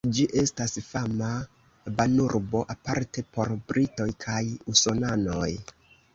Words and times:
Ĝi 0.17 0.23
estas 0.43 0.71
fama 0.85 1.27
banurbo, 1.99 2.63
aparte 2.77 3.25
por 3.37 3.53
britoj 3.75 4.09
kaj 4.27 4.41
usonanoj. 4.75 5.53